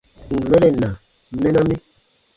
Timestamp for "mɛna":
1.41-1.61